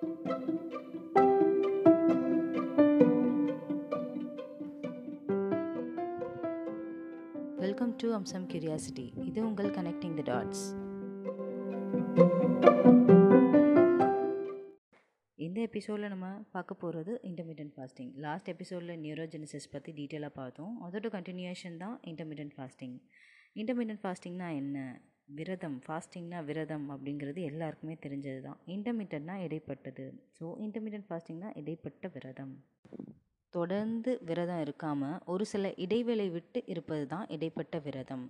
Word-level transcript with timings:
Welcome 0.00 0.20
to 7.96 8.12
அம்சம் 8.12 8.48
curiosity 8.48 9.24
இது 9.24 9.44
உங்கள் 9.44 9.70
கனெக்டிங் 9.70 10.14
தி 10.14 10.22
டாட்ஸ் 10.22 10.72
இந்த 15.34 15.60
எபிசோடில் 15.60 16.08
நம்ம 16.08 16.42
பார்க்க 16.50 16.74
போகிறது 16.74 17.20
இன்டர்மீடியன்ட் 17.22 17.72
ஃபாஸ்டிங் 17.76 18.12
லாஸ்ட் 18.14 18.48
எபிசோடில் 18.48 19.00
நியூரோஜெனிசிஸ் 19.00 19.70
பற்றி 19.70 19.92
டீட்டெயிலாக 19.92 20.28
பார்த்தோம். 20.28 20.82
அதோட 20.86 21.08
கண்டினியூஷன் 21.08 21.76
தான் 21.76 22.00
இன்டர்மீடியன்ட் 22.04 22.52
ஃபாஸ்டிங் 22.56 22.98
இன்டர்மீடியன்ட் 23.54 23.98
ஃபாஸ்டிங்னா 24.02 24.54
என்ன? 24.54 25.02
விரதம் 25.38 25.76
ஃபாஸ்டிங்னா 25.84 26.38
விரதம் 26.48 26.86
அப்படிங்கிறது 26.94 27.40
எல்லாருக்குமே 27.50 27.94
தெரிஞ்சது 28.04 28.40
தான் 28.46 28.58
இன்டர்மீடியட்னா 28.74 29.34
இடைப்பட்டது. 29.46 30.04
ஸோ 30.36 30.44
இன்டர்மீடியட் 30.64 31.06
ஃபாஸ்டிங்னா 31.08 31.50
இடைப்பட்ட 31.60 32.08
விரதம். 32.16 32.52
தொடர்ந்து 33.54 34.10
விரதம் 34.28 34.60
இருக்காமல் 34.64 35.16
ஒரு 35.32 35.44
சில 35.52 35.70
இடைவேளை 35.84 36.26
விட்டு 36.30 36.60
இருப்பது 36.72 37.04
தான் 37.06 37.26
இடைப்பட்ட 37.36 37.78
விரதம். 37.86 38.24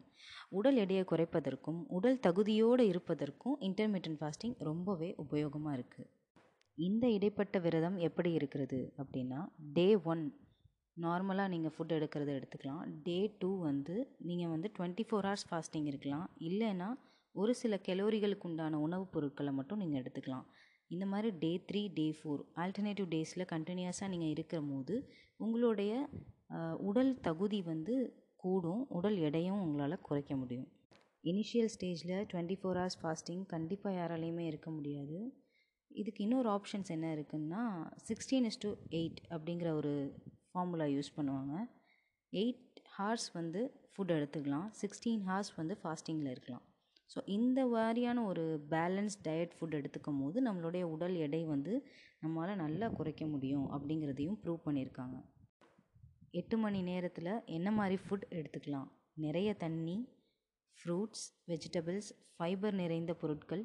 உடல் 0.58 0.78
எடையை 0.84 1.04
குறைப்பதற்கும் 1.10 1.80
உடல் 1.98 2.22
தகுதியோடு 2.26 2.84
இருப்பதற்கும் 2.92 3.58
இன்டர்மீடியன்ட் 3.68 4.20
ஃபாஸ்டிங் 4.22 4.56
ரொம்பவே 4.70 5.10
உபயோகமாக 5.24 5.76
இருக்குது 5.78 6.08
இந்த 6.78 7.06
இடைப்பட்ட 7.08 7.56
விரதம் 7.58 7.96
எப்படி 8.08 8.30
இருக்கிறது 8.32 8.78
அப்படின்னா 8.98 9.40
டே 9.72 9.88
ஒன் 10.12 10.22
நார்மலாக 11.04 11.52
நீங்கள் 11.54 11.72
ஃபுட் 11.74 11.94
எடுக்கிறத 11.96 12.30
எடுத்துக்கலாம். 12.38 12.82
டே 13.06 13.18
டூ 13.38 13.50
வந்து 13.68 13.94
நீங்கள் 14.28 14.52
வந்து 14.54 14.68
டுவெண்ட்டி 14.78 15.04
ஃபோர் 15.08 15.26
ஹவர்ஸ் 15.28 15.46
ஃபாஸ்டிங் 15.50 15.86
இருக்கலாம். 15.92 16.26
இல்லைன்னா 16.48 16.88
ஒரு 17.34 17.52
சில 17.62 17.74
கெலோரிகளுக்கு 17.88 18.48
உண்டான 18.48 18.80
உணவுப் 18.86 19.12
பொருட்களை 19.12 19.52
மட்டும் 19.58 19.80
நீங்கள் 19.82 20.00
எடுத்துக்கலாம். 20.02 20.46
இந்த 20.94 21.04
மாதிரி 21.06 21.30
day 21.42 21.50
three 21.68 21.82
day 21.98 22.06
four 22.18 22.40
alternative 22.62 23.08
டேஸில் 23.14 23.50
கண்டினியூஸாக 23.54 24.12
நீங்கள் 24.14 24.32
இருக்கிற 24.34 24.60
போது 24.70 24.94
உங்களுடைய 25.36 25.92
உடல் 26.88 27.12
தகுதி 27.26 27.60
வந்து 27.62 27.94
கூடும். 28.44 28.82
உடல் 28.98 29.18
எடையும் 29.28 29.60
உங்களால் 29.66 30.04
குறைக்க 30.08 30.34
முடியும். 30.36 30.68
இனிஷியல் 31.24 31.70
ஸ்டேஜில் 31.74 32.26
டுவெண்ட்டி 32.30 32.56
ஃபோர் 32.60 32.78
ஹவர்ஸ் 32.80 32.98
ஃபாஸ்டிங் 33.02 33.44
கண்டிப்பாக 33.54 33.98
யாராலையுமே 34.00 34.44
இருக்க 34.50 34.68
முடியாது. 34.70 35.18
இதுக்கு 35.90 36.20
இன்னொரு 36.24 36.48
ஆப்ஷன்ஸ் 36.56 36.90
என்ன 36.96 37.06
இருக்குன்னா 37.16 37.62
சிக்ஸ்டீன் 38.08 38.46
இஸ் 38.50 38.60
டு 38.64 38.70
எயிட் 38.98 39.20
அப்படிங்கிற 39.36 39.70
ஒரு 39.80 39.92
ஃபார்முலா 40.52 40.86
யூஸ் 40.96 41.16
பண்ணுவாங்க. 41.16 41.54
எயிட் 42.32 42.80
ஹார்ஸ் 42.96 43.28
வந்து 43.38 43.60
ஃபுட் 43.92 44.12
எடுத்துக்கலாம். 44.16 44.68
சிக்ஸ்டீன் 44.80 45.24
ஹார்ஸ் 45.28 45.52
வந்து 45.60 45.74
ஃபாஸ்டிங்கில் 45.82 46.32
இருக்கலாம். 46.34 46.64
ஸோ 47.12 47.20
இந்த 47.36 47.60
மாதிரியான 47.74 48.24
ஒரு 48.30 48.44
பேலன்ஸ் 48.74 49.16
டயட் 49.26 49.54
ஃபுட் 49.56 49.76
எடுத்துக்கும் 49.78 50.20
போது 50.22 50.38
நம்மளுடைய 50.46 50.84
உடல் 50.94 51.16
எடை 51.26 51.40
வந்து 51.54 51.72
நம்மளால் 52.22 52.60
நல்லா 52.64 52.88
குறைக்க 52.98 53.24
முடியும் 53.32 53.66
அப்படிங்கிறதையும் 53.76 54.38
ப்ரூவ் 54.42 54.60
பண்ணியிருக்காங்க. 54.66 55.16
எட்டு 56.40 56.56
மணி 56.64 56.80
நேரத்தில் 56.90 57.32
என்ன 57.56 57.68
மாதிரி 57.78 57.96
ஃபுட் 58.04 58.26
எடுத்துக்கலாம்? 58.38 58.88
நிறைய 59.24 59.48
தண்ணி 59.64 59.96
ஃப்ரூட்ஸ் 60.78 61.24
வெஜிடபிள்ஸ் 61.52 62.10
ஃபைபர் 62.36 62.76
நிறைந்த 62.82 63.12
பொருட்கள் 63.22 63.64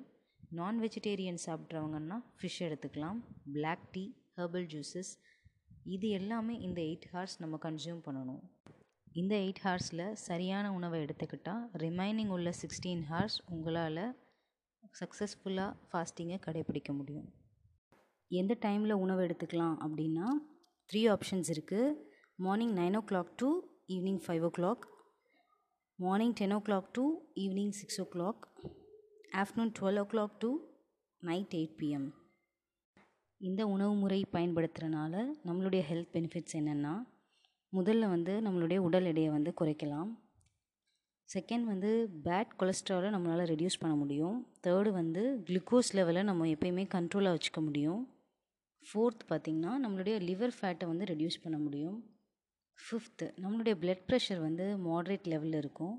நான் 0.59 0.79
வெஜிடேரியன் 0.85 1.39
சாப்பிட்றவங்கன்னா 1.45 2.17
ஃபிஷ் 2.39 2.59
எடுத்துக்கலாம். 2.67 3.19
பிளாக் 3.55 3.85
டீ 3.93 4.03
ஹெர்பல் 4.37 4.67
ஜூஸஸ் 4.73 5.11
இது 5.85 6.07
எல்லாமே 6.09 6.53
இந்த 6.67 6.79
எயிட் 6.89 7.07
ஹார்ஸ் 7.11 7.35
நம்ம 7.41 7.55
கன்சியூம் 7.65 8.01
பண்ணணும். 8.05 8.43
இந்த 9.19 9.33
எயிட் 9.45 9.61
ஹார்ஸில் 9.65 10.05
சரியான 10.27 10.71
உணவை 10.77 10.97
எடுத்துக்கிட்டால் 11.05 11.63
ரிமைனிங் 11.83 12.31
உள்ள 12.37 12.49
சிக்ஸ்டீன் 12.61 13.03
ஹார்ஸ் 13.11 13.37
உங்களால் 13.53 14.01
சக்ஸஸ்ஃபுல்லாக 14.99 15.77
ஃபாஸ்டிங்கை 15.89 16.39
கடைப்பிடிக்க 16.47 16.93
முடியும். 16.93 17.29
எந்த 18.31 18.53
டைமில் 18.65 19.01
உணவு 19.03 19.21
எடுத்துக்கலாம் 19.27 19.77
அப்படின்னா 19.85 20.27
த்ரீ 20.89 21.01
ஆப்ஷன்ஸ் 21.15 21.49
இருக்குது 21.55 21.95
morning 22.45 22.75
nine 22.81 22.97
o'clock 23.11 23.31
to 23.41 23.49
evening 23.95 24.21
five 24.25 24.43
o'clock 24.57 24.85
morning 25.99 26.35
ten 26.39 26.55
o'clock 26.67 26.89
to 26.97 27.03
evening 27.43 27.75
six 27.81 27.99
o'clock 28.15 28.43
afternoon 29.41 29.73
twelve 29.79 29.99
o'clock 30.13 30.35
to 30.39 30.49
night 31.23 31.55
eight 31.59 31.77
PM 31.81 32.07
இந்த 33.41 33.67
உணவு 33.67 33.93
முறை 33.93 34.25
பயன்படுத்துகிறனால 34.31 35.13
நம்மளுடைய 35.47 35.81
ஹெல்த் 35.89 36.13
பெனிஃபிட்ஸ் 36.13 36.55
என்னென்னா 36.59 36.93
முதல்ல 37.73 38.09
வந்து 38.09 38.41
நம்மளுடைய 38.41 38.77
உடல் 38.77 39.03
எடையை 39.03 39.29
வந்து 39.29 39.53
குறைக்கலாம். 39.59 40.11
செகண்ட் 41.29 41.63
வந்து 41.63 41.89
பேட் 42.25 42.51
கொலஸ்ட்ராலை 42.59 43.09
நம்மளால் 43.15 43.49
ரெடியூஸ் 43.51 43.79
பண்ண 43.79 43.95
முடியும். 43.95 44.47
தேர்டு 44.67 44.89
வந்து 44.91 45.43
குளுக்கோஸ் 45.47 45.91
லெவலை 45.93 46.23
நம்ம 46.23 46.45
எப்பயுமே 46.45 46.85
கண்ட்ரோலாக 46.95 47.35
வச்சுக்க 47.35 47.61
முடியும். 47.61 48.01
ஃபோர்த் 48.85 49.23
பார்த்திங்கன்னா 49.29 49.71
நம்மளுடைய 49.83 50.15
லிவர் 50.29 50.53
ஃபேட்டை 50.57 50.85
வந்து 50.87 51.05
ரெடியூஸ் 51.05 51.41
பண்ண 51.43 51.57
முடியும். 51.57 51.97
ஃபிஃப்த்து 52.79 53.25
நம்மளுடைய 53.43 53.75
பிளட் 53.81 54.05
ப்ரெஷர் 54.09 54.39
வந்து 54.39 54.65
மாட்ரேட் 54.87 55.27
லெவலில் 55.33 55.57
இருக்கும். 55.57 55.95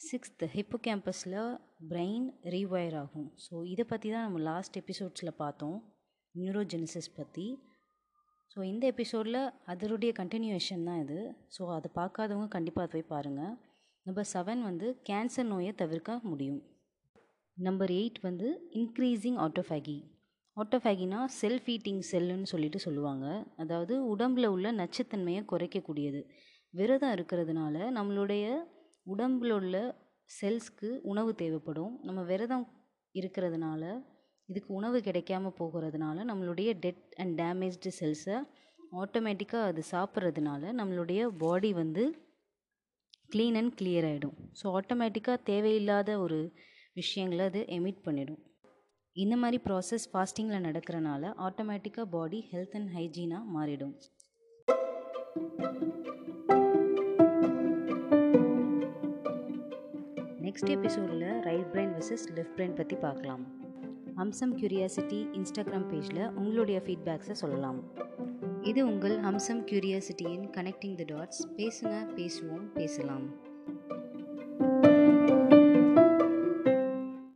சிக்ஸ்த்து 0.00 0.46
ஹிப்போ 0.54 0.78
கேம்பஸில் 0.86 1.40
பிரெயின் 1.90 2.26
ரீவயர் 2.54 2.96
ஆகும். 3.02 3.28
ஸோ 3.44 3.64
இதை 3.64 3.84
பற்றி 3.84 4.10
தான் 4.10 4.22
நம்ம 4.22 4.38
லாஸ்ட் 4.38 4.78
எபிசோட்ஸில் 4.78 5.38
பார்த்தோம். 5.42 5.93
நியூரோஜெனிசிஸ் 6.34 7.16
பற்றி 7.18 7.46
ஸோ 8.52 8.60
இந்த 8.70 8.84
எபிசோடில் 8.92 9.40
அதனுடைய 9.72 10.10
கண்டினியூஷன் 10.18 10.84
தான் 10.88 11.00
இது. 11.04 11.20
ஸோ 11.54 11.62
அதை 11.76 11.88
பார்க்காதவங்க 11.98 12.48
கண்டிப்பாக 12.56 12.88
போய் 12.92 13.10
பாருங்கள் 13.12 13.54
நம்பர் 14.06 14.28
செவன் 14.32 14.62
வந்து 14.68 14.86
கேன்சர் 15.08 15.48
நோயை 15.52 15.72
தவிர்க்க 15.82 16.18
முடியும். 16.30 16.60
நம்பர் 17.56 17.92
எயிட் 17.98 18.20
வந்து 18.28 18.48
இன்க்ரீஸிங் 18.80 19.38
ஆட்டோஃபேகி 19.46 19.96
ஆட்டோஃபேகினா 20.56 21.20
செல்ஃப் 21.40 21.68
ஈட்டிங் 21.74 22.02
செல்லுன்னு 22.10 22.50
சொல்லிட்டு 22.52 22.78
சொல்லுவாங்க. 22.86 23.26
அதாவது 23.62 23.94
உடம்பில் 24.12 24.52
உள்ள 24.54 24.66
நச்சுத்தன்மையை 24.80 25.42
குறைக்கக்கூடியது. 25.52 26.20
விரதம் 26.74 27.14
இருக்கிறதுனால 27.16 27.76
நம்மளுடைய 27.98 28.44
உடம்பில் 29.14 29.54
உள்ள 29.58 29.76
செல்ஸ்க்கு 30.30 30.90
உணவு 31.12 31.30
தேவைப்படும். 31.42 31.94
நம்ம 32.08 32.20
விரதம் 32.30 32.66
இருக்கிறதுனால 33.14 33.82
இதுக்கு 34.48 34.70
உணவு 34.78 34.98
கிடைக்காம 35.06 35.52
போகிறதுனால 35.60 36.24
நம்மளுடைய 36.30 36.70
டெட் 36.84 37.04
அண்ட் 37.22 37.34
டேமேஜ்டு 37.40 37.90
செல்ஸை 38.00 38.36
ஆட்டோமேட்டிக்காக 39.02 39.70
அது 39.70 39.82
சாப்பிட்றதுனால 39.92 40.72
நம்மளுடைய 40.80 41.20
பாடி 41.42 41.70
வந்து 41.82 42.02
க்ளீன் 43.32 43.56
அண்ட் 43.60 43.74
கிளியர் 43.80 44.06
ஆகிடும் 44.10 44.36
ஸோ 44.60 44.64
ஆட்டோமேட்டிக்காக 44.78 45.38
தேவையில்லாத 45.50 46.18
ஒரு 46.24 46.38
விஷயங்களை 47.00 47.44
அது 47.50 47.60
எமிட் 47.76 48.04
பண்ணிடும். 48.06 48.42
இந்த 49.16 49.34
மாதிரி 49.42 49.58
ப்ராசஸ் 49.66 50.06
ஃபாஸ்டிங்கில் 50.12 50.64
நடக்கிறனால 50.68 51.32
ஆட்டோமேட்டிக்காக 51.46 52.06
பாடி 52.14 52.40
ஹெல்த் 52.52 52.76
அண்ட் 52.78 52.92
ஹைஜீனாக 52.96 53.52
மாறிடும். 53.56 53.94
நெக்ஸ்ட் 60.46 60.72
எபிசோடில் 60.76 61.28
right 61.48 61.70
brain 61.74 61.94
versus 61.98 62.26
left 62.38 62.56
brain 62.58 62.78
பற்றி 62.80 62.98
பார்க்கலாம். 63.06 63.44
ஹம்சம் 64.16 64.52
கியூரியாசிட்டி 64.56 65.18
இன்ஸ்டாகிராம் 65.32 65.86
பேஜில் 65.90 66.32
உங்களுடைய 66.32 66.82
ஃபீட்பேக்ஸை 66.84 67.30
சொல்லலாம். 67.30 67.82
இது 68.62 68.86
உங்கள் 68.86 69.20
ஹம்சம் 69.20 69.62
கியூரியாசிட்டியின் 69.70 70.44
கனெக்டிங் 70.56 70.94
தி 70.94 71.04
டாட்ஸ் 71.04 71.40
பேசுங்க 71.56 71.94
பேசுவோம் 72.16 72.72
பேசலாம். 72.74 73.26